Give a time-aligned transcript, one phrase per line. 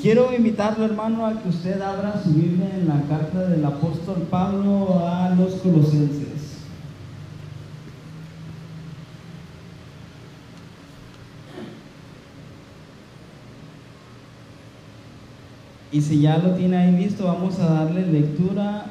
[0.00, 5.00] Quiero invitarle, hermano, a que usted abra su Biblia en la carta del apóstol Pablo
[5.06, 6.32] a los colosenses.
[15.92, 18.86] Y si ya lo tiene ahí listo, vamos a darle lectura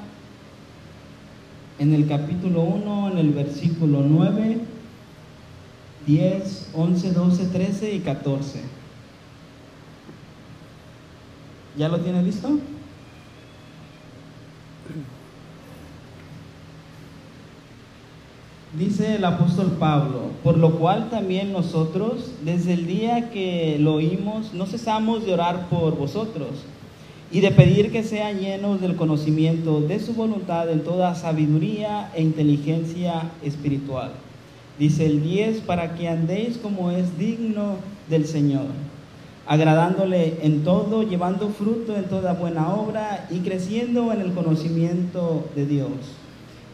[1.79, 4.59] en el capítulo 1, en el versículo 9,
[6.05, 8.80] 10, 11, 12, 13 y 14.
[11.77, 12.49] ¿Ya lo tiene listo?
[18.77, 24.53] Dice el apóstol Pablo, por lo cual también nosotros, desde el día que lo oímos,
[24.53, 26.49] no cesamos de orar por vosotros
[27.33, 32.21] y de pedir que sean llenos del conocimiento de su voluntad en toda sabiduría e
[32.21, 34.11] inteligencia espiritual.
[34.79, 37.75] Dice el 10, para que andéis como es digno
[38.09, 38.67] del Señor,
[39.51, 45.65] agradándole en todo, llevando fruto en toda buena obra y creciendo en el conocimiento de
[45.65, 45.91] Dios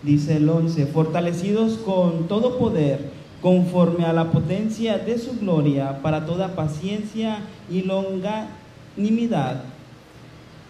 [0.04, 3.12] dice el 11, fortalecidos con todo poder,
[3.42, 9.64] conforme a la potencia de su gloria, para toda paciencia y longanimidad.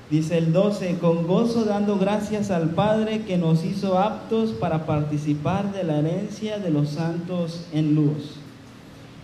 [0.09, 5.73] Dice el 12, con gozo dando gracias al Padre que nos hizo aptos para participar
[5.73, 8.37] de la herencia de los santos en luz,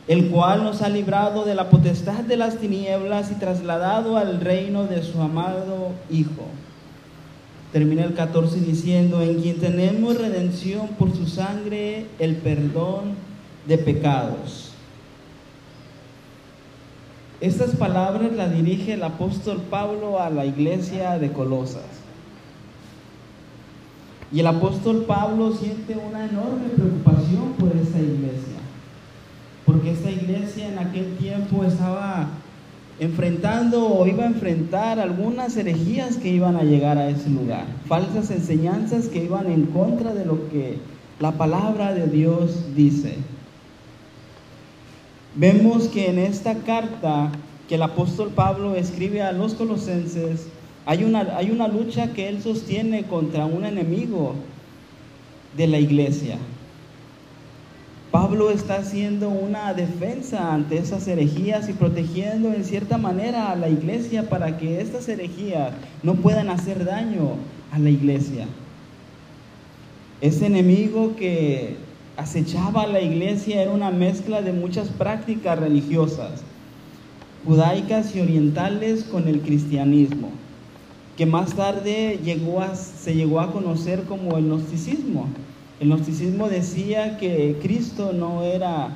[0.08, 4.86] el cual nos ha librado de la potestad de las tinieblas y trasladado al reino
[4.86, 6.48] de su amado Hijo
[7.74, 13.16] Termina el 14 diciendo, en quien tenemos redención por su sangre, el perdón
[13.66, 14.70] de pecados.
[17.42, 21.82] Estas palabras las dirige el apóstol Pablo a la iglesia de Colosas.
[24.32, 28.53] Y el apóstol Pablo siente una enorme preocupación por esta iglesia,
[29.66, 32.30] porque esta iglesia en aquel tiempo estaba
[33.00, 38.30] enfrentando o iba a enfrentar algunas herejías que iban a llegar a ese lugar, falsas
[38.32, 40.78] enseñanzas que iban en contra de lo que
[41.20, 43.16] la palabra de Dios dice.
[45.36, 47.32] Vemos que en esta carta
[47.68, 50.48] que el apóstol Pablo escribe a los colosenses,
[50.86, 54.36] hay una, hay una lucha que él sostiene contra un enemigo
[55.58, 56.38] de la iglesia.
[58.14, 63.70] Pablo está haciendo una defensa ante esas herejías y protegiendo en cierta manera a la
[63.70, 67.38] iglesia para que estas herejías no puedan hacer daño
[67.72, 68.46] a la iglesia.
[70.22, 71.78] Ese enemigo que
[72.16, 76.44] acechaba a la iglesia era una mezcla de muchas prácticas religiosas,
[77.48, 80.30] judaicas y orientales con el cristianismo,
[81.18, 85.30] que más tarde llegó a, se llegó a conocer como el gnosticismo.
[85.84, 88.88] El gnosticismo decía que Cristo no era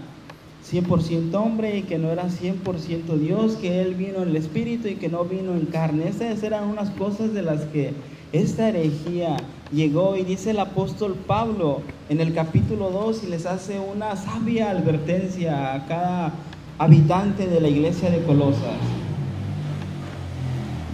[0.72, 4.96] 100% hombre y que no era 100% Dios, que Él vino en el Espíritu y
[4.96, 6.08] que no vino en carne.
[6.08, 7.92] Esas eran unas cosas de las que
[8.32, 9.36] esta herejía
[9.74, 14.72] llegó y dice el apóstol Pablo en el capítulo 2 y les hace una sabia
[14.72, 16.32] advertencia a cada
[16.80, 18.80] habitante de la iglesia de Colosas.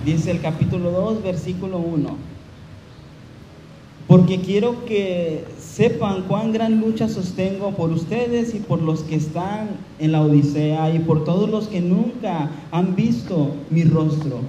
[0.08, 2.33] Dice el capítulo 2, versículo 1
[4.08, 9.70] porque quiero que sepan cuán gran lucha sostengo por ustedes y por los que están
[10.00, 14.40] en la Odisea y por todos los que nunca han visto mi rostro,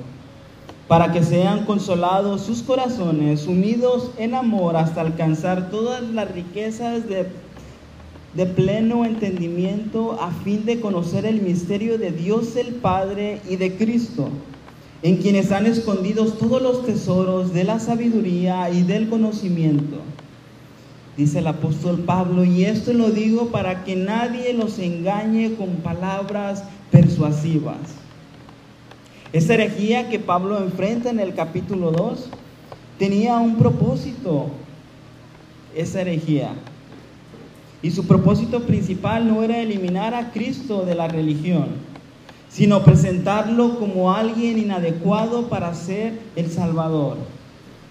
[0.88, 7.28] para que sean consolados sus corazones, unidos en amor hasta alcanzar todas las riquezas de,
[8.34, 13.76] de pleno entendimiento a fin de conocer el misterio de Dios el Padre y de
[13.76, 14.28] Cristo
[15.04, 19.98] en quienes han escondidos todos los tesoros de la sabiduría y del conocimiento.
[21.14, 26.64] Dice el apóstol Pablo, y esto lo digo para que nadie los engañe con palabras
[26.90, 27.76] persuasivas.
[29.34, 32.30] Esta herejía que Pablo enfrenta en el capítulo 2
[32.98, 34.46] tenía un propósito,
[35.76, 36.54] esa herejía.
[37.82, 41.93] Y su propósito principal no era eliminar a Cristo de la religión,
[42.54, 47.16] sino presentarlo como alguien inadecuado para ser el Salvador.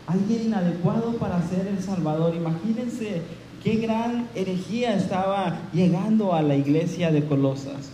[0.08, 2.34] Alguien inadecuado para ser el Salvador.
[2.34, 3.24] Imagínense
[3.62, 7.90] qué gran herejía estaba llegando a la iglesia de Colosas.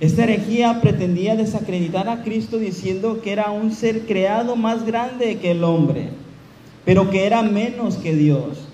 [0.00, 5.50] Esta herejía pretendía desacreditar a Cristo diciendo que era un ser creado más grande que
[5.50, 6.08] el hombre,
[6.86, 8.69] pero que era menos que Dios.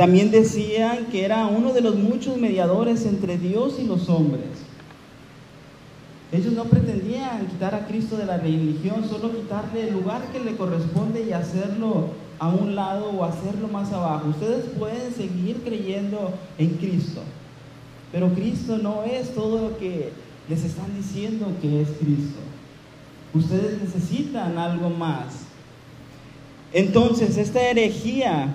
[0.00, 4.46] También decían que era uno de los muchos mediadores entre Dios y los hombres.
[6.32, 10.56] Ellos no pretendían quitar a Cristo de la religión, solo quitarle el lugar que le
[10.56, 12.06] corresponde y hacerlo
[12.38, 14.30] a un lado o hacerlo más abajo.
[14.30, 17.20] Ustedes pueden seguir creyendo en Cristo,
[18.10, 20.12] pero Cristo no es todo lo que
[20.48, 22.40] les están diciendo que es Cristo.
[23.34, 25.40] Ustedes necesitan algo más.
[26.72, 28.54] Entonces, esta herejía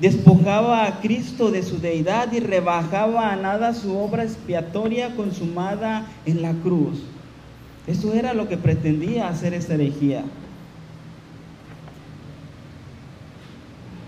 [0.00, 6.42] despojaba a Cristo de su deidad y rebajaba a nada su obra expiatoria consumada en
[6.42, 7.02] la cruz.
[7.86, 10.22] Eso era lo que pretendía hacer esta herejía.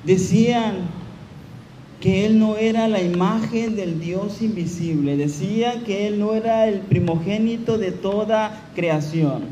[0.04, 0.88] Decían
[2.00, 6.80] que Él no era la imagen del Dios invisible, decían que Él no era el
[6.80, 9.44] primogénito de toda creación.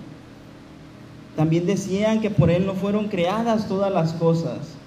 [1.37, 4.78] También decían que por Él no fueron creadas todas las cosas.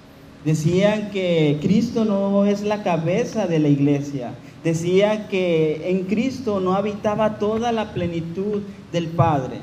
[0.45, 4.33] Decían que Cristo no es la cabeza de la iglesia.
[4.63, 8.61] Decían que en Cristo no habitaba toda la plenitud
[8.91, 9.57] del Padre.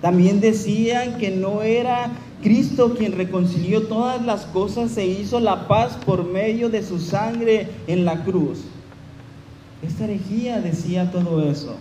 [0.00, 2.10] También decían que no era
[2.42, 7.68] Cristo quien reconcilió todas las cosas e hizo la paz por medio de su sangre
[7.86, 8.64] en la cruz.
[9.86, 11.76] Esta herejía decía todo eso.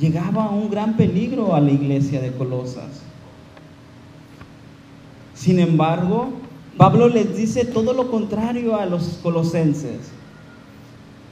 [0.00, 3.05] Llegaba un gran peligro a la iglesia de Colosas.
[5.46, 6.30] Sin embargo,
[6.76, 10.08] Pablo les dice todo lo contrario a los colosenses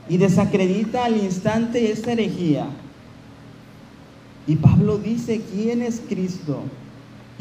[0.08, 2.66] y desacredita al instante esta herejía.
[4.46, 6.60] Y Pablo dice, ¿quién es Cristo?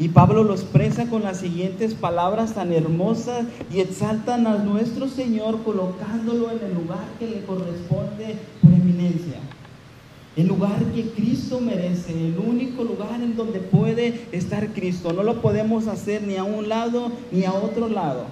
[0.00, 5.62] Y Pablo lo expresa con las siguientes palabras tan hermosas y exaltan a nuestro Señor
[5.62, 9.38] colocándolo en el lugar que le corresponde por eminencia.
[10.36, 15.12] El lugar que Cristo merece, el único lugar en donde puede estar Cristo.
[15.12, 18.24] No lo podemos hacer ni a un lado ni a otro lado.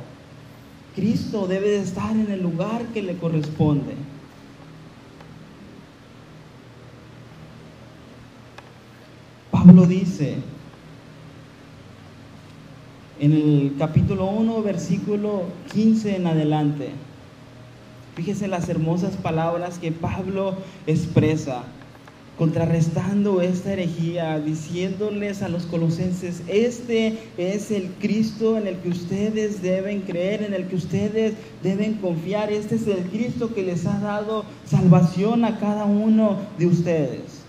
[0.96, 3.94] Cristo debe de estar en el lugar que le corresponde.
[9.52, 10.38] Pablo dice
[13.20, 16.90] en el capítulo 1, versículo 15 en adelante,
[18.16, 20.56] fíjese las hermosas palabras que Pablo
[20.88, 21.62] expresa
[22.38, 29.62] contrarrestando esta herejía, diciéndoles a los colosenses, este es el Cristo en el que ustedes
[29.62, 33.99] deben creer, en el que ustedes deben confiar, este es el Cristo que les ha
[33.99, 37.42] dado salvación a cada uno de ustedes.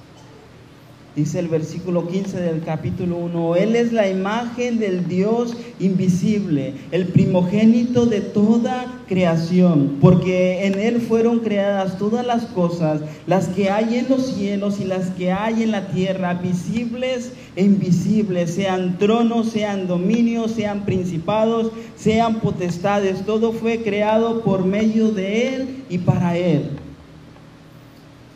[1.15, 7.05] Dice el versículo 15 del capítulo 1, Él es la imagen del Dios invisible, el
[7.05, 13.97] primogénito de toda creación, porque en Él fueron creadas todas las cosas, las que hay
[13.97, 19.51] en los cielos y las que hay en la tierra, visibles e invisibles, sean tronos,
[19.51, 26.35] sean dominios, sean principados, sean potestades, todo fue creado por medio de Él y para
[26.35, 26.71] Él.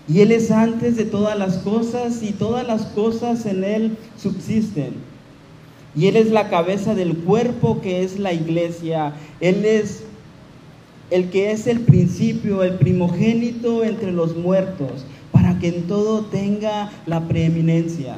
[0.07, 4.93] Y Él es antes de todas las cosas y todas las cosas en Él subsisten.
[5.95, 9.13] Y Él es la cabeza del cuerpo que es la iglesia.
[9.41, 10.03] Él es
[11.09, 16.91] el que es el principio, el primogénito entre los muertos, para que en todo tenga
[17.05, 18.15] la preeminencia.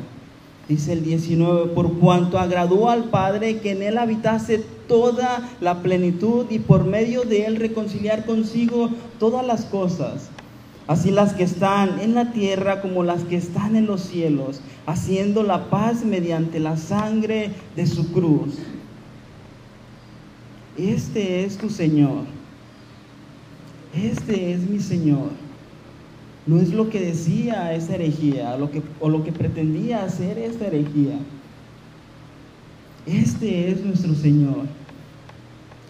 [0.68, 6.46] Dice el 19, por cuanto agradó al Padre que en Él habitase toda la plenitud
[6.52, 10.30] y por medio de Él reconciliar consigo todas las cosas
[10.90, 15.44] así las que están en la tierra como las que están en los cielos, haciendo
[15.44, 18.58] la paz mediante la sangre de su cruz.
[20.76, 22.24] Este es tu Señor.
[23.94, 25.30] Este es mi Señor.
[26.48, 30.66] No es lo que decía esa herejía lo que, o lo que pretendía hacer esta
[30.66, 31.20] herejía.
[33.06, 34.66] Este es nuestro Señor.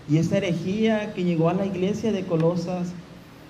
[0.09, 2.89] Y esta herejía que llegó a la iglesia de Colosas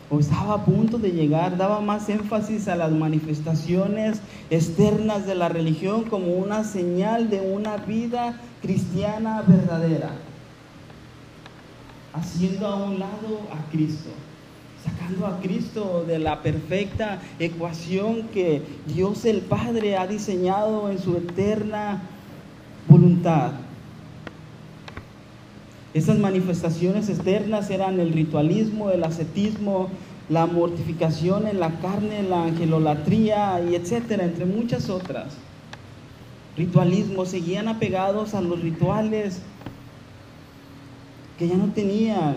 [0.10, 5.50] o estaba a punto de llegar, daba más énfasis a las manifestaciones externas de la
[5.50, 10.12] religión como una señal de una vida cristiana verdadera,
[12.14, 14.10] haciendo a un lado a Cristo,
[14.84, 21.18] sacando a Cristo de la perfecta ecuación que Dios el Padre ha diseñado en su
[21.18, 22.02] eterna
[22.88, 23.52] voluntad.
[25.94, 29.90] Esas manifestaciones externas eran el ritualismo, el ascetismo,
[30.30, 35.34] la mortificación en la carne, la angelolatría y etcétera, entre muchas otras.
[36.56, 39.42] Ritualismo, seguían apegados a los rituales
[41.40, 42.36] que ya no tenían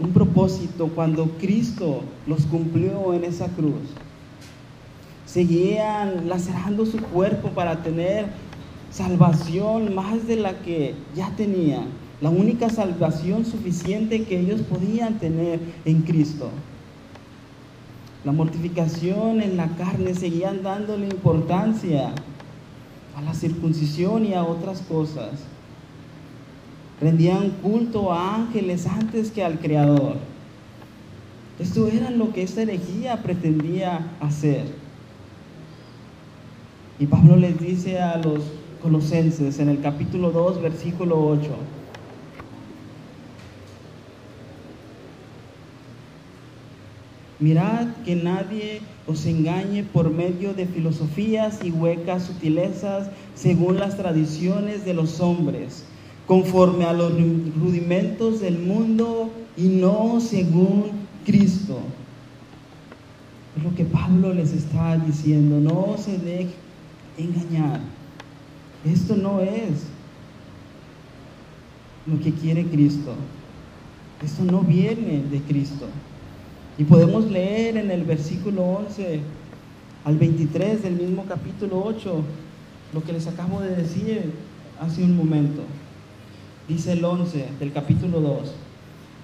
[0.00, 3.90] un propósito cuando Cristo los cumplió en esa cruz.
[5.26, 8.26] Seguían lacerando su cuerpo para tener
[8.90, 15.60] salvación más de la que ya tenían la única salvación suficiente que ellos podían tener
[15.84, 16.50] en Cristo.
[18.24, 22.12] La mortificación en la carne seguían dándole importancia
[23.14, 25.30] a la circuncisión y a otras cosas.
[27.00, 30.16] Rendían culto a ángeles antes que al Creador.
[31.58, 34.64] Esto era lo que esta herejía pretendía hacer.
[36.98, 38.42] Y Pablo les dice a los
[38.82, 41.75] colosenses en el capítulo 2, versículo 8.
[47.38, 54.86] Mirad que nadie os engañe por medio de filosofías y huecas sutilezas según las tradiciones
[54.86, 55.84] de los hombres,
[56.26, 60.92] conforme a los rudimentos del mundo y no según
[61.26, 61.78] Cristo.
[63.56, 66.54] Es lo que Pablo les está diciendo, no se deje
[67.18, 67.80] engañar.
[68.84, 69.84] Esto no es
[72.06, 73.14] lo que quiere Cristo.
[74.24, 75.86] Esto no viene de Cristo.
[76.78, 79.20] Y podemos leer en el versículo 11
[80.04, 82.22] al 23 del mismo capítulo 8
[82.92, 84.32] lo que les acabo de decir
[84.80, 85.62] hace un momento.
[86.68, 88.52] Dice el 11 del capítulo 2.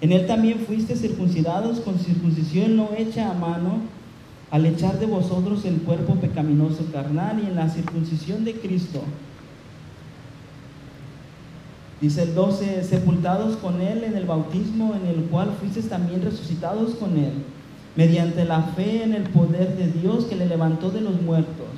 [0.01, 3.83] En él también fuiste circuncidados con circuncisión no hecha a mano,
[4.51, 9.03] al echar de vosotros el cuerpo pecaminoso carnal y en la circuncisión de Cristo
[12.03, 16.97] Dice el 12, sepultados con Él en el bautismo en el cual fuisteis también resucitados
[16.97, 17.31] con Él,
[17.95, 21.69] mediante la fe en el poder de Dios que le levantó de los muertos.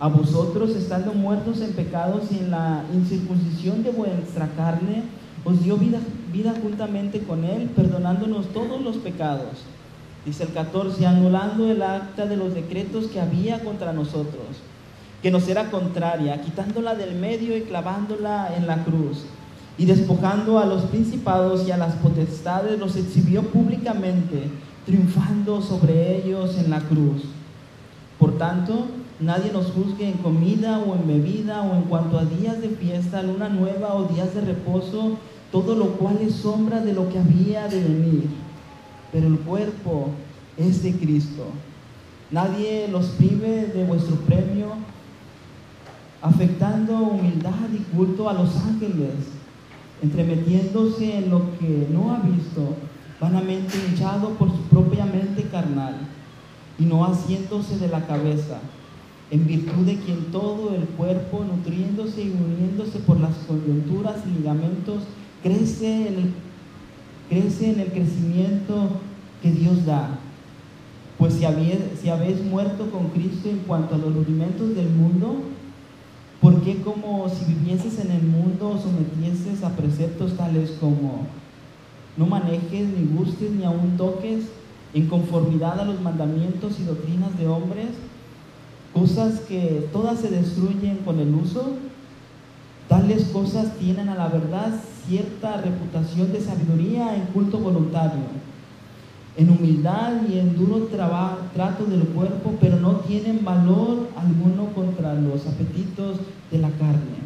[0.00, 5.02] A vosotros, estando muertos en pecados y en la incircuncisión de vuestra carne,
[5.44, 5.98] os dio vida,
[6.32, 9.66] vida juntamente con Él, perdonándonos todos los pecados.
[10.24, 14.62] Dice el 14, anulando el acta de los decretos que había contra nosotros
[15.24, 19.24] que nos era contraria, quitándola del medio y clavándola en la cruz.
[19.78, 24.50] Y despojando a los principados y a las potestades, los exhibió públicamente,
[24.84, 27.22] triunfando sobre ellos en la cruz.
[28.18, 28.84] Por tanto,
[29.18, 33.22] nadie nos juzgue en comida o en bebida o en cuanto a días de fiesta,
[33.22, 35.16] luna nueva o días de reposo,
[35.50, 38.28] todo lo cual es sombra de lo que había de venir.
[39.10, 40.10] Pero el cuerpo
[40.58, 41.46] es de Cristo.
[42.30, 44.93] Nadie los prive de vuestro premio
[46.24, 49.12] afectando humildad y culto a los ángeles,
[50.02, 52.76] entremetiéndose en lo que no ha visto,
[53.20, 55.96] vanamente hinchado por su propia mente carnal,
[56.78, 58.58] y no haciéndose de la cabeza,
[59.30, 65.02] en virtud de quien todo el cuerpo, nutriéndose y uniéndose por las coyunturas y ligamentos,
[65.42, 66.32] crece en el,
[67.28, 68.88] crece en el crecimiento
[69.42, 70.18] que Dios da.
[71.18, 75.33] Pues si habéis, si habéis muerto con Cristo en cuanto a los rudimentos del mundo,
[76.72, 81.26] como si vivieses en el mundo sometieses a preceptos tales como
[82.16, 84.46] no manejes, ni gustes, ni aun toques
[84.94, 87.88] en conformidad a los mandamientos y doctrinas de hombres,
[88.94, 91.74] cosas que todas se destruyen con el uso,
[92.88, 94.72] tales cosas tienen a la verdad
[95.06, 98.22] cierta reputación de sabiduría en culto voluntario
[99.36, 105.46] en humildad y en duro trato del cuerpo, pero no tienen valor alguno contra los
[105.46, 106.18] apetitos
[106.50, 107.24] de la carne.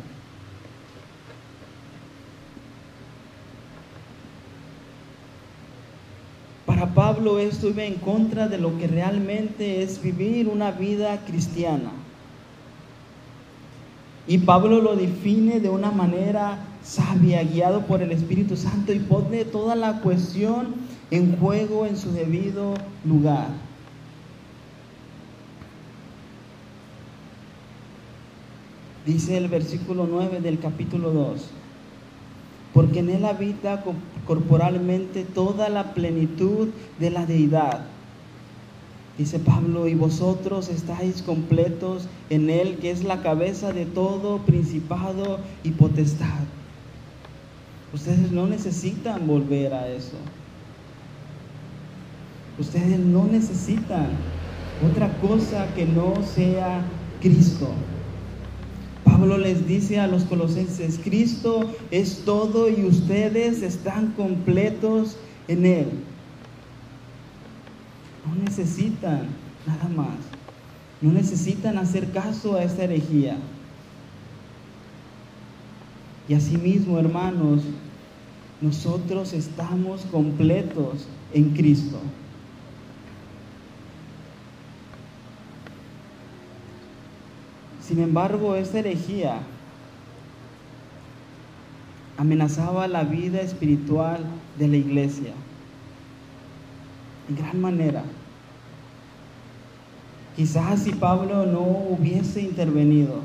[6.64, 11.90] Para Pablo esto iba en contra de lo que realmente es vivir una vida cristiana.
[14.26, 19.44] Y Pablo lo define de una manera sabia, guiado por el Espíritu Santo y pone
[19.44, 22.74] toda la cuestión en juego en su debido
[23.04, 23.48] lugar.
[29.06, 31.46] Dice el versículo 9 del capítulo 2,
[32.74, 33.82] porque en él habita
[34.26, 37.86] corporalmente toda la plenitud de la deidad.
[39.16, 45.40] Dice Pablo, y vosotros estáis completos en él, que es la cabeza de todo principado
[45.64, 46.44] y potestad.
[47.94, 50.18] Ustedes no necesitan volver a eso.
[52.58, 54.10] Ustedes no necesitan
[54.90, 56.84] otra cosa que no sea
[57.20, 57.68] Cristo.
[59.04, 65.86] Pablo les dice a los colosenses, Cristo es todo y ustedes están completos en Él.
[68.26, 69.28] No necesitan
[69.66, 70.16] nada más.
[71.00, 73.36] No necesitan hacer caso a esta herejía.
[76.28, 77.62] Y asimismo, hermanos,
[78.60, 81.98] nosotros estamos completos en Cristo.
[87.88, 89.38] Sin embargo, esta herejía
[92.18, 94.26] amenazaba la vida espiritual
[94.58, 95.32] de la iglesia
[97.30, 98.04] en gran manera.
[100.36, 103.22] Quizás si Pablo no hubiese intervenido,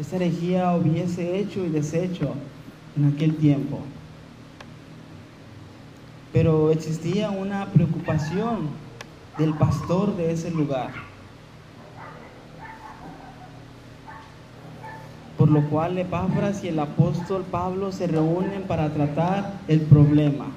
[0.00, 2.34] esta herejía hubiese hecho y deshecho
[2.96, 3.78] en aquel tiempo.
[6.32, 8.68] pero existía una preocupación
[9.36, 11.09] del pastor de ese lugar.
[15.40, 20.48] Por lo cual Epáfras y el apóstol Pablo se reúnen para tratar el problema.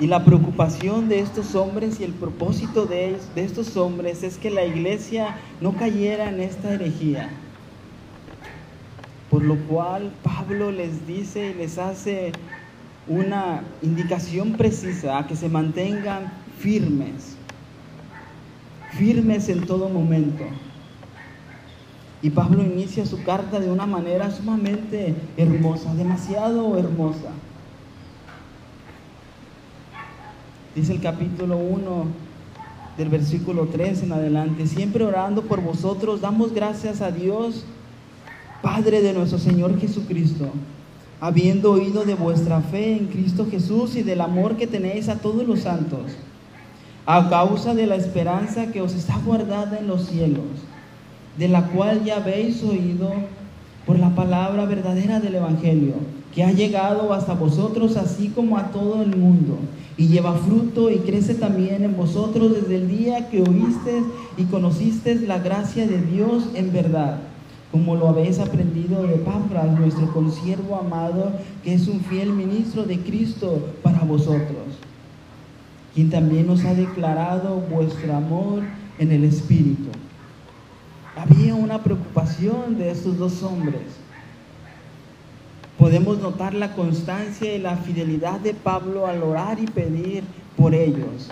[0.00, 4.50] Y la preocupación de estos hombres y el propósito de, de estos hombres es que
[4.50, 7.30] la iglesia no cayera en esta herejía.
[9.30, 12.32] Por lo cual Pablo les dice y les hace
[13.06, 17.36] una indicación precisa a que se mantengan firmes,
[18.90, 20.46] firmes en todo momento.
[22.22, 27.30] Y Pablo inicia su carta de una manera sumamente hermosa, demasiado hermosa.
[30.74, 32.06] Dice el capítulo 1
[32.96, 37.64] del versículo 3 en adelante, siempre orando por vosotros, damos gracias a Dios,
[38.62, 40.52] Padre de nuestro Señor Jesucristo
[41.22, 45.46] habiendo oído de vuestra fe en Cristo Jesús y del amor que tenéis a todos
[45.46, 46.10] los santos,
[47.06, 50.42] a causa de la esperanza que os está guardada en los cielos,
[51.38, 53.12] de la cual ya habéis oído
[53.86, 55.94] por la palabra verdadera del Evangelio,
[56.34, 59.58] que ha llegado hasta vosotros así como a todo el mundo,
[59.96, 64.04] y lleva fruto y crece también en vosotros desde el día que oísteis
[64.36, 67.18] y conocisteis la gracia de Dios en verdad
[67.72, 71.32] como lo habéis aprendido de Pafras, nuestro consiervo amado,
[71.64, 74.76] que es un fiel ministro de Cristo para vosotros,
[75.94, 78.62] quien también nos ha declarado vuestro amor
[78.98, 79.88] en el Espíritu.
[81.16, 83.82] Había una preocupación de estos dos hombres.
[85.78, 90.24] Podemos notar la constancia y la fidelidad de Pablo al orar y pedir
[90.56, 91.30] por ellos.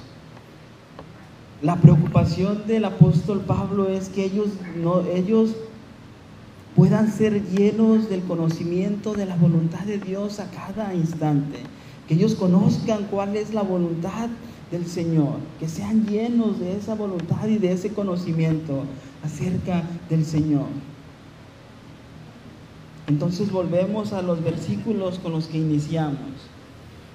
[1.63, 5.55] La preocupación del apóstol Pablo es que ellos, no, ellos
[6.75, 11.59] puedan ser llenos del conocimiento de la voluntad de Dios a cada instante.
[12.07, 14.29] Que ellos conozcan cuál es la voluntad
[14.71, 15.37] del Señor.
[15.59, 18.85] Que sean llenos de esa voluntad y de ese conocimiento
[19.23, 20.67] acerca del Señor.
[23.07, 26.51] Entonces volvemos a los versículos con los que iniciamos.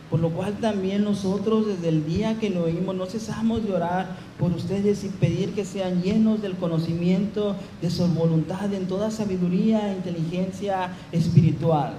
[0.10, 4.17] Por lo cual también nosotros desde el día que lo oímos no cesamos de orar
[4.38, 9.91] por ustedes y pedir que sean llenos del conocimiento de su voluntad en toda sabiduría
[9.91, 11.95] e inteligencia espiritual.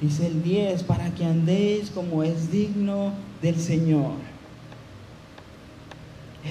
[0.00, 4.12] Dice el 10, para que andéis como es digno del Señor.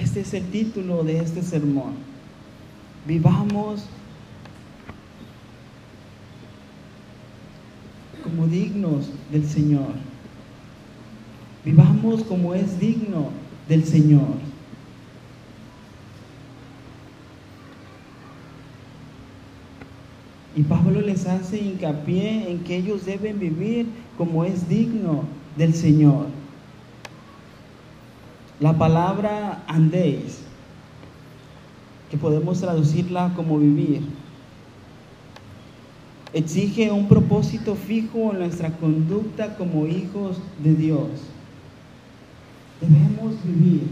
[0.00, 1.94] Este es el título de este sermón.
[3.06, 3.84] Vivamos
[8.22, 9.92] como dignos del Señor.
[11.64, 13.28] Vivamos como es digno
[13.68, 14.53] del Señor.
[20.56, 23.86] Y Pablo les hace hincapié en que ellos deben vivir
[24.16, 25.24] como es digno
[25.56, 26.26] del Señor.
[28.60, 30.42] La palabra andéis,
[32.08, 34.02] que podemos traducirla como vivir,
[36.32, 41.08] exige un propósito fijo en nuestra conducta como hijos de Dios.
[42.80, 43.88] Debemos vivir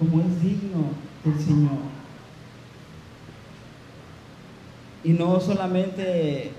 [0.00, 0.86] como es digno
[1.24, 1.91] del Señor.
[5.04, 6.52] Y no solamente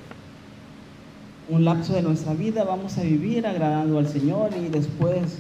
[1.49, 5.39] un lapso de nuestra vida vamos a vivir agradando al Señor y después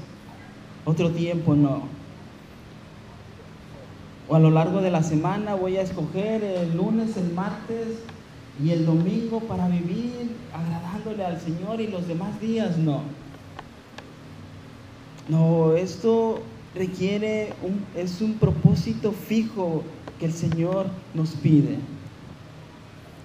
[0.85, 1.83] otro tiempo no.
[4.29, 7.99] O a lo largo de la semana voy a escoger el lunes, el martes
[8.63, 13.01] y el domingo para vivir agradándole al Señor y los demás días no.
[15.27, 16.41] No, esto
[16.75, 19.83] requiere un, es un propósito fijo
[20.19, 21.77] que el Señor nos pide.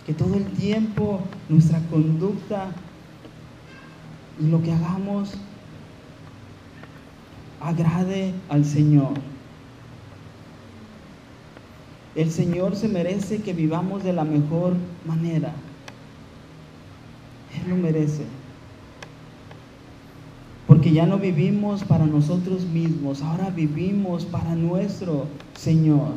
[0.09, 2.71] Que todo el tiempo nuestra conducta
[4.41, 5.35] y lo que hagamos
[7.61, 9.13] agrade al Señor.
[12.15, 15.53] El Señor se merece que vivamos de la mejor manera.
[17.55, 18.25] Él lo merece.
[20.67, 26.15] Porque ya no vivimos para nosotros mismos, ahora vivimos para nuestro Señor,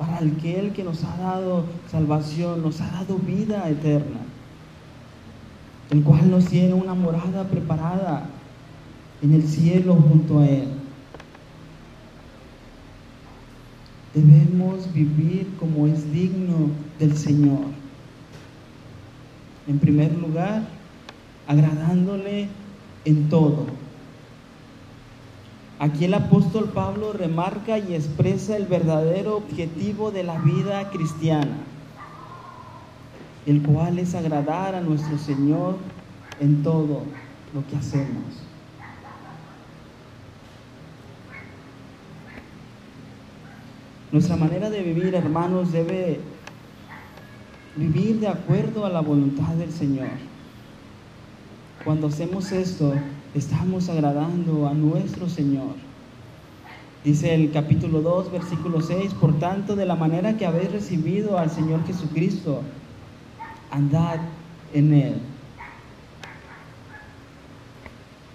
[0.00, 4.20] para aquel que nos ha dado salvación, nos ha dado vida eterna,
[5.90, 8.24] el cual nos tiene una morada preparada
[9.22, 10.80] en el cielo junto a Él.
[14.14, 17.60] debemos vivir como es digno del Señor.
[19.68, 20.66] En primer lugar,
[21.46, 22.48] agradándole
[23.04, 23.66] en todo.
[25.80, 31.56] Aquí el apóstol Pablo remarca y expresa el verdadero objetivo de la vida cristiana.
[33.46, 35.76] el cual es agradar a nuestro Señor
[36.38, 37.02] en todo
[37.54, 38.22] lo que hacemos.
[44.12, 46.20] Nuestra manera de vivir, hermanos, debe
[47.76, 50.10] vivir de acuerdo a la voluntad del Señor.
[51.84, 52.94] Cuando hacemos esto,
[53.34, 55.74] estamos agradando a nuestro Señor.
[57.04, 61.50] Dice el capítulo 2, versículo 6, por tanto, de la manera que habéis recibido al
[61.50, 62.62] Señor Jesucristo,
[63.70, 64.18] andad
[64.74, 65.14] en Él.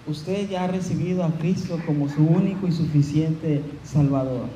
[0.08, 4.46] Usted ya ha recibido a Cristo como su único y suficiente Salvador.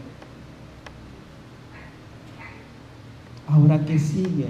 [3.46, 4.46] Ahora, ¿qué sigue?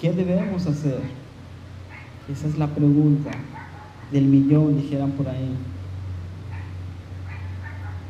[0.00, 1.00] ¿Qué debemos hacer?
[2.28, 3.30] Esa es la pregunta
[4.12, 5.54] del millón, dijeran por ahí.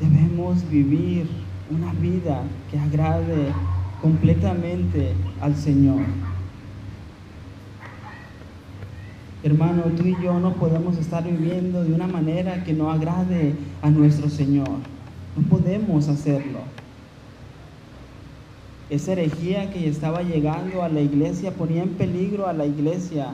[0.00, 1.26] Debemos vivir
[1.70, 3.52] una vida que agrade
[4.00, 6.02] completamente al Señor.
[9.42, 13.90] Hermano, tú y yo no podemos estar viviendo de una manera que no agrade a
[13.90, 14.68] nuestro Señor.
[15.36, 16.60] No podemos hacerlo.
[18.90, 23.28] Esa herejía que estaba llegando a la iglesia ponía en peligro a la iglesia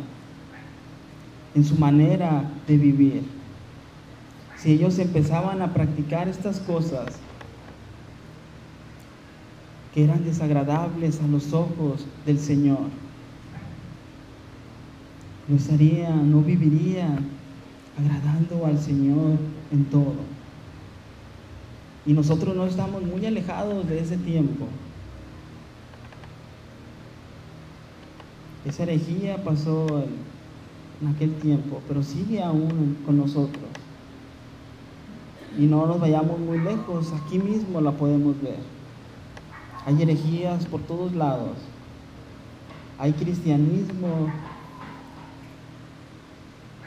[1.54, 3.22] en su manera de vivir.
[4.56, 7.06] Si ellos empezaban a practicar estas cosas
[9.94, 12.88] que eran desagradables a los ojos del Señor,
[15.46, 17.18] no estaría, no viviría
[17.98, 19.38] agradando al Señor
[19.70, 20.14] en todo.
[22.06, 24.66] Y nosotros no estamos muy alejados de ese tiempo.
[28.64, 30.06] Esa herejía pasó
[31.00, 33.64] en aquel tiempo, pero sigue aún con nosotros.
[35.58, 38.58] Y no nos vayamos muy lejos, aquí mismo la podemos ver.
[39.86, 41.56] Hay herejías por todos lados.
[42.98, 44.30] Hay cristianismo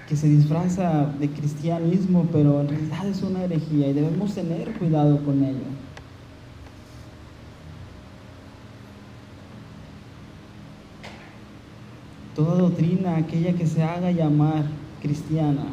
[0.07, 5.23] que se disfraza de cristianismo, pero en realidad es una herejía y debemos tener cuidado
[5.23, 5.67] con ello.
[12.37, 14.63] Toda doctrina, aquella que se haga llamar
[15.01, 15.65] cristiana,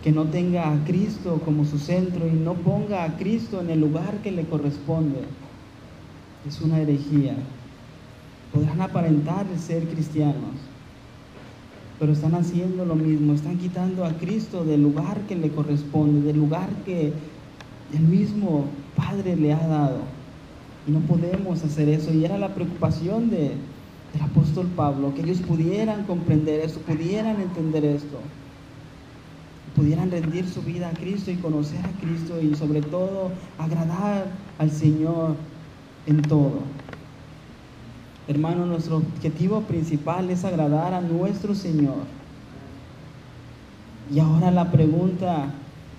[0.00, 3.80] que no tenga a Cristo como su centro y no ponga a Cristo en el
[3.80, 5.22] lugar que le corresponde,
[6.46, 7.34] es una herejía.
[8.54, 10.54] Podrán aparentar ser cristianos,
[11.98, 16.36] pero están haciendo lo mismo, están quitando a Cristo del lugar que le corresponde, del
[16.36, 17.12] lugar que
[17.92, 20.21] el mismo Padre le ha dado.
[20.86, 22.12] Y no podemos hacer eso.
[22.12, 23.52] Y era la preocupación de,
[24.12, 28.18] del apóstol Pablo, que ellos pudieran comprender esto, pudieran entender esto,
[29.76, 34.26] pudieran rendir su vida a Cristo y conocer a Cristo y sobre todo agradar
[34.58, 35.36] al Señor
[36.06, 36.60] en todo.
[38.28, 42.04] Hermano, nuestro objetivo principal es agradar a nuestro Señor.
[44.12, 45.54] Y ahora la pregunta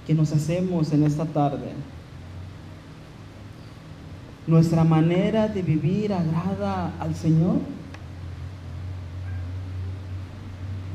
[0.05, 1.71] que nos hacemos en esta tarde
[4.47, 7.57] nuestra manera de vivir agrada al Señor?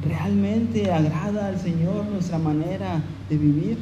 [0.06, 3.78] ¿Realmente agrada al Señor nuestra manera de vivir?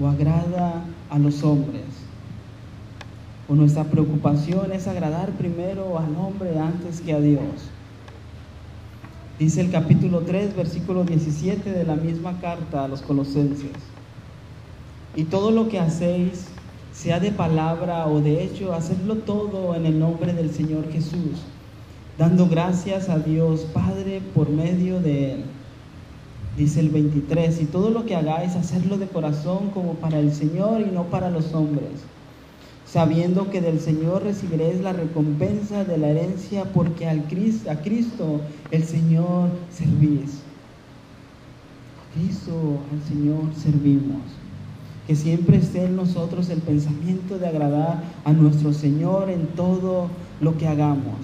[0.00, 1.84] ¿O agrada a los hombres?
[3.48, 7.70] ¿O nuestra preocupación es agradar primero al hombre antes que a Dios?
[9.38, 13.93] Dice el capítulo 3, versículo 17 de la misma carta a los colosenses.
[15.16, 16.48] Y todo lo que hacéis,
[16.92, 21.42] sea de palabra o de hecho, hacedlo todo en el nombre del Señor Jesús,
[22.18, 25.44] dando gracias a Dios Padre por medio de Él.
[26.56, 30.80] Dice el 23, y todo lo que hagáis, hacedlo de corazón como para el Señor
[30.80, 32.02] y no para los hombres,
[32.84, 38.40] sabiendo que del Señor recibiréis la recompensa de la herencia, porque al Cristo, a Cristo
[38.72, 40.42] el Señor servís.
[42.14, 44.43] Cristo, al Señor servimos
[45.06, 50.08] que siempre esté en nosotros el pensamiento de agradar a nuestro Señor en todo
[50.40, 51.18] lo que hagamos.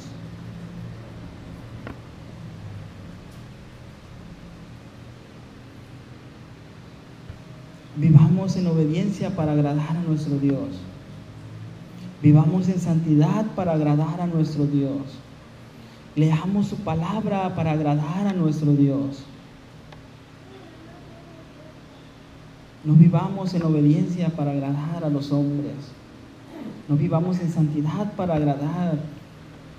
[7.97, 10.69] Vivamos en obediencia para agradar a nuestro Dios.
[12.23, 15.03] Vivamos en santidad para agradar a nuestro Dios.
[16.17, 19.25] Leamos su palabra para agradar a nuestro Dios.
[22.85, 25.75] No vivamos en obediencia para agradar a los hombres.
[26.89, 28.99] No vivamos en santidad para agradar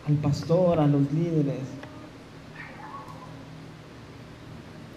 [0.07, 1.61] al pastor, a los líderes.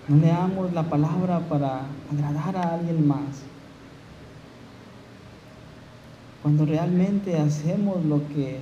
[0.09, 3.45] No leamos la palabra para agradar a alguien más.
[6.45, 8.59] cuando realmente hacemos lo que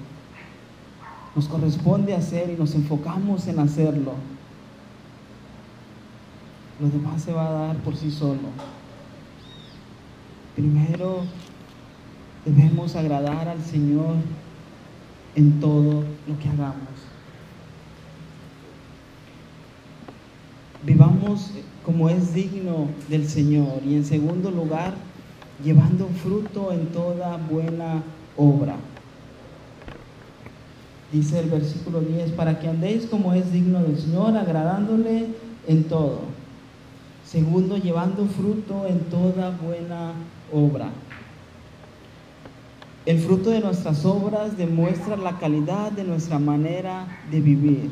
[1.34, 4.12] nos corresponde hacer y nos enfocamos en hacerlo,
[6.80, 8.38] lo demás se va a dar por sí solo.
[10.62, 11.22] Primero
[12.44, 14.14] debemos agradar al Señor
[15.34, 16.86] en todo lo que hagamos.
[20.84, 21.50] Vivamos
[21.84, 24.94] como es digno del Señor y en segundo lugar,
[25.64, 28.04] llevando fruto en toda buena
[28.36, 28.76] obra.
[31.10, 35.26] Dice el versículo 10, para que andéis como es digno del Señor, agradándole
[35.66, 36.20] en todo.
[37.26, 40.41] Segundo, llevando fruto en toda buena obra.
[43.06, 47.90] El fruto de nuestras obras demuestra la calidad de nuestra manera de vivir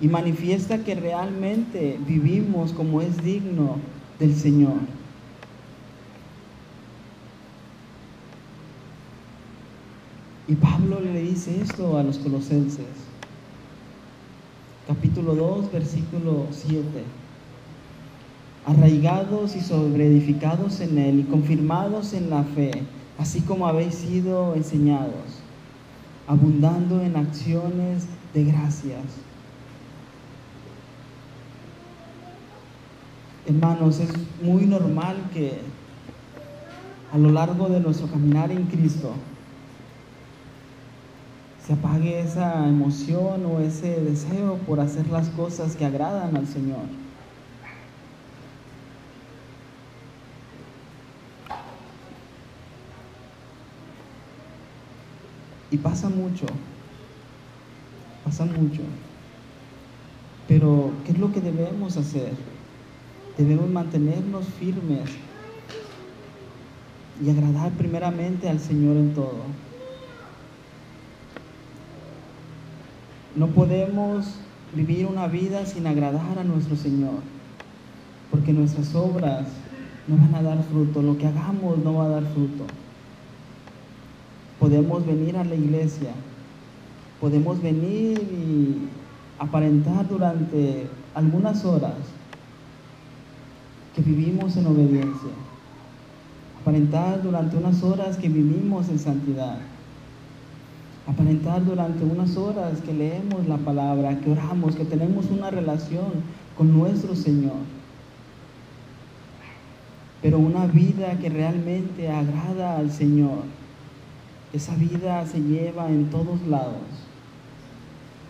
[0.00, 3.76] y manifiesta que realmente vivimos como es digno
[4.18, 4.78] del Señor.
[10.48, 12.86] Y Pablo le dice esto a los colosenses.
[14.86, 16.84] Capítulo 2, versículo 7.
[18.66, 22.72] Arraigados y sobreedificados en él y confirmados en la fe,
[23.18, 25.40] así como habéis sido enseñados,
[26.26, 29.04] abundando en acciones de gracias.
[33.46, 34.10] Hermanos, es
[34.42, 35.60] muy normal que
[37.12, 39.12] a lo largo de nuestro caminar en Cristo,
[41.66, 47.05] se apague esa emoción o ese deseo por hacer las cosas que agradan al Señor.
[55.70, 56.46] Y pasa mucho,
[58.24, 58.82] pasa mucho.
[60.48, 62.32] Pero, ¿qué es lo que debemos hacer?
[63.36, 65.10] Debemos mantenernos firmes
[67.24, 69.42] y agradar primeramente al Señor en todo.
[73.34, 74.36] No podemos
[74.74, 77.20] vivir una vida sin agradar a nuestro Señor,
[78.30, 79.48] porque nuestras obras
[80.06, 82.64] no van a dar fruto, lo que hagamos no va a dar fruto.
[84.66, 86.10] Podemos venir a la iglesia,
[87.20, 88.88] podemos venir y
[89.38, 91.94] aparentar durante algunas horas
[93.94, 95.30] que vivimos en obediencia,
[96.60, 99.58] aparentar durante unas horas que vivimos en santidad
[101.06, 106.10] aparentar durante unas horas que leemos la palabra, que oramos, que tenemos una relación
[106.58, 107.62] con nuestro Señor.
[110.20, 113.44] Pero una vida que realmente agrada al Señor,
[114.52, 116.82] esa vida se lleva en todos lados,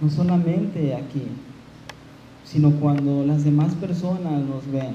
[0.01, 1.27] no solamente aquí,
[2.45, 4.95] sino cuando las demás personas nos ven,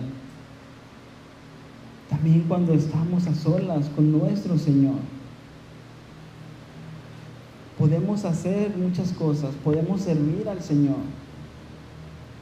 [2.09, 4.95] también cuando estamos a solas con nuestro Señor
[7.81, 10.97] podemos hacer muchas cosas, podemos servir al Señor,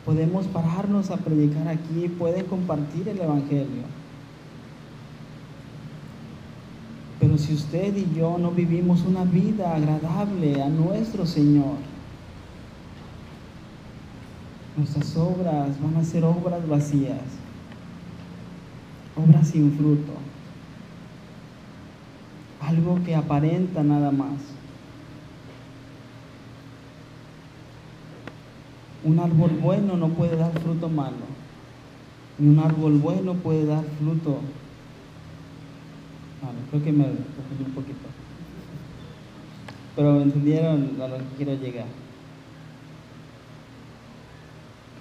[0.04, 3.84] podemos pararnos a predicar aquí, pueden compartir el Evangelio.
[7.40, 11.78] Si usted y yo no vivimos una vida agradable a nuestro Señor,
[14.76, 17.22] nuestras obras van a ser obras vacías,
[19.16, 20.12] obras sin fruto,
[22.60, 24.36] algo que aparenta nada más.
[29.06, 31.40] Un árbol bueno no puede dar fruto malo.
[32.38, 34.40] Ni un árbol bueno puede dar fruto
[36.42, 36.58] malo.
[36.70, 38.08] Creo que me confundí un poquito.
[39.96, 41.88] Pero entendieron a lo que quiero llegar.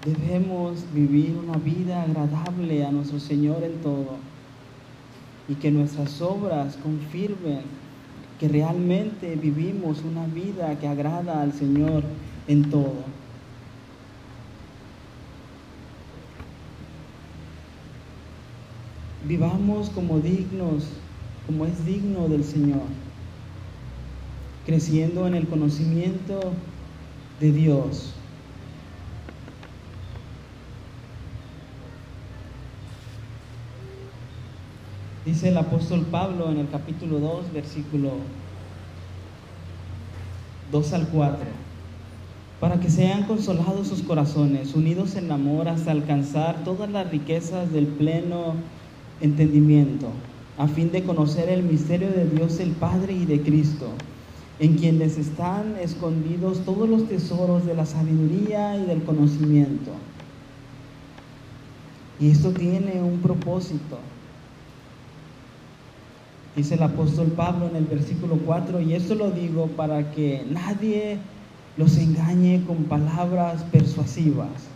[0.05, 4.17] Debemos vivir una vida agradable a nuestro Señor en todo
[5.49, 7.63] y que nuestras obras confirmen
[8.39, 12.03] que realmente vivimos una vida que agrada al Señor
[12.47, 13.03] en todo.
[19.27, 20.85] Vivamos como dignos,
[21.49, 22.83] como es digno del Señor,
[24.67, 26.39] creciendo en el conocimiento
[27.39, 28.13] de Dios.
[35.25, 38.11] Dice el apóstol Pablo en el capítulo 2, versículo
[40.71, 41.39] 2 al 4,
[42.59, 47.87] para que sean consolados sus corazones, unidos en amor hasta alcanzar todas las riquezas del
[47.87, 48.53] pleno
[49.19, 50.11] entendimiento,
[50.59, 53.87] a fin de conocer el misterio de Dios el Padre y de Cristo,
[54.59, 59.91] en quien les están escondidos todos los tesoros de la sabiduría y del conocimiento.
[62.19, 63.99] Y esto tiene un propósito.
[66.57, 71.19] Dice el apóstol Pablo en el versículo 4, y esto lo digo para que nadie
[71.77, 74.67] los engañe con palabras persuasivas.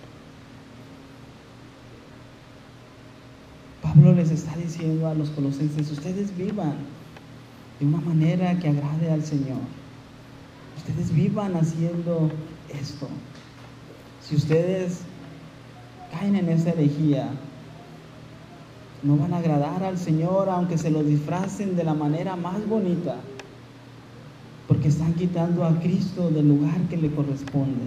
[3.94, 6.74] Pablo les está diciendo a los colosenses, ustedes vivan
[7.80, 9.60] de una manera que agrade al Señor.
[10.78, 12.32] Ustedes vivan haciendo
[12.70, 13.08] esto.
[14.24, 15.02] Si ustedes
[16.12, 17.30] caen en esa herejía,
[19.04, 23.18] no van a agradar al Señor aunque se lo disfracen de la manera más bonita,
[24.68, 27.84] porque están quitando a Cristo del lugar que le corresponde.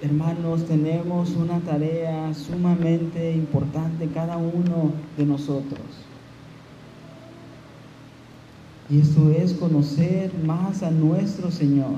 [0.00, 5.82] Hermanos, tenemos una tarea sumamente importante cada uno de nosotros.
[8.88, 11.96] Y esto es conocer más a nuestro Señor.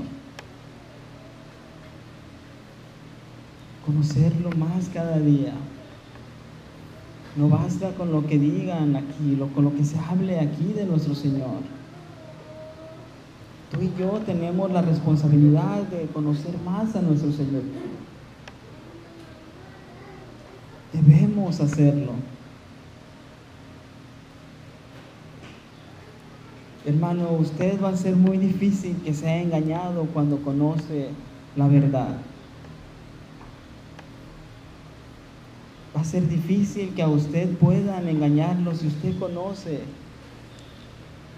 [3.84, 5.52] Conocerlo más cada día.
[7.36, 11.14] No basta con lo que digan aquí, con lo que se hable aquí de nuestro
[11.14, 11.79] Señor.
[13.80, 17.62] Y yo tenemos la responsabilidad de conocer más a nuestro Señor.
[20.92, 22.12] Debemos hacerlo.
[26.84, 31.08] Hermano, usted va a ser muy difícil que sea engañado cuando conoce
[31.56, 32.18] la verdad.
[35.96, 39.80] Va a ser difícil que a usted puedan engañarlo si usted conoce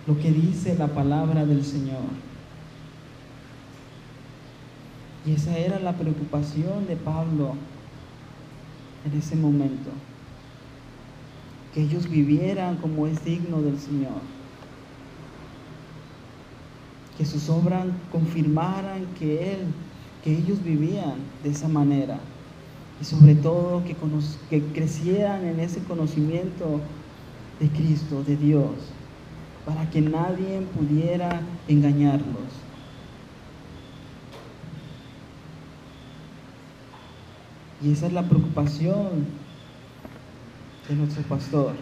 [0.09, 2.32] lo que dice la palabra del Señor.
[5.25, 7.55] Y esa era la preocupación de Pablo
[9.05, 9.91] en ese momento.
[11.75, 14.21] Que ellos vivieran como es digno del Señor.
[17.17, 19.59] Que sus obras confirmaran que Él,
[20.25, 22.19] que ellos vivían de esa manera.
[23.01, 23.97] Y sobre todo que,
[24.51, 26.81] que crecieran en ese conocimiento
[27.61, 28.73] de Cristo, de Dios,
[29.65, 32.62] para que nadie pudiera engañarlos.
[37.83, 39.27] Y esa es la preocupación
[40.89, 41.73] de nuestro pastor,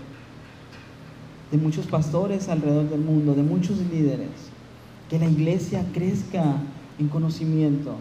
[1.51, 4.31] de muchos pastores alrededor del mundo, de muchos líderes,
[5.11, 6.57] que la iglesia crezca
[6.99, 7.97] en conocimiento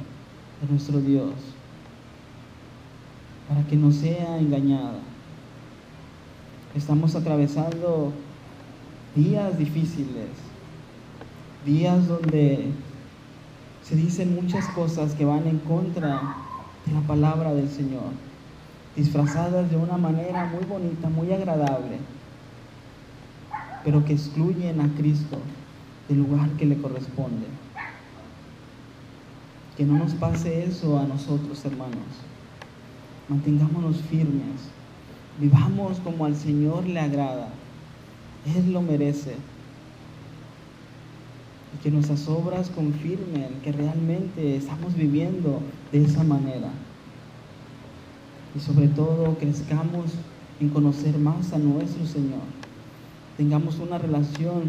[0.61, 1.33] de nuestro Dios,
[3.49, 4.99] para que no sea engañada.
[6.75, 8.13] Estamos atravesando
[9.13, 10.29] días difíciles,
[11.65, 12.71] días donde
[13.83, 16.35] se dicen muchas cosas que van en contra
[16.93, 18.11] la palabra del Señor,
[18.95, 21.97] disfrazadas de una manera muy bonita, muy agradable,
[23.83, 25.37] pero que excluyen a Cristo
[26.07, 27.47] del lugar que le corresponde.
[29.77, 32.25] Que no nos pase eso a nosotros, hermanos.
[33.29, 34.69] Mantengámonos firmes.
[35.39, 37.47] Vivamos como al Señor le agrada.
[38.45, 39.35] Él lo merece
[41.73, 46.69] y que nuestras obras confirmen que realmente estamos viviendo de esa manera.
[48.55, 50.11] Y sobre todo crezcamos
[50.59, 52.41] en conocer más a nuestro Señor.
[53.37, 54.63] Tengamos una relación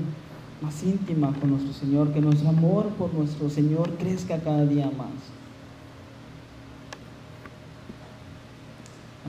[0.61, 5.09] más íntima con nuestro Señor, que nuestro amor por nuestro Señor crezca cada día más.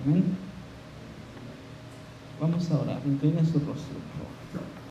[0.03, 0.23] Amén.
[2.39, 3.01] Vamos a orar.
[3.05, 3.95] Inclina su rostro,